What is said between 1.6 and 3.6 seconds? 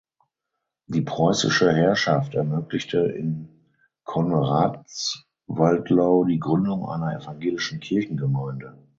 Herrschaft ermöglichte in